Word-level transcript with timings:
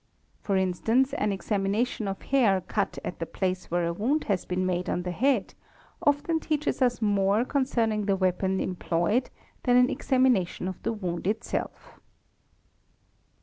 For 0.41 0.57
instance 0.57 1.13
an 1.13 1.31
examination 1.31 2.07
of 2.07 2.23
hair 2.23 2.59
cut 2.61 2.97
at 3.05 3.19
the 3.19 3.27
place 3.27 3.69
where 3.69 3.85
a 3.85 3.93
wound 3.93 4.23
has 4.23 4.45
been 4.45 4.65
made 4.65 4.89
on 4.89 5.03
the 5.03 5.11
head, 5.11 5.53
often 6.01 6.39
teaches 6.39 6.81
us 6.81 7.03
'more 7.03 7.45
concerning 7.45 8.07
the 8.07 8.15
weapon 8.15 8.59
employed 8.59 9.29
than 9.61 9.77
an 9.77 9.91
examination 9.91 10.67
of 10.67 10.81
the 10.81 10.91
wound 10.91 11.27
itself. 11.27 11.99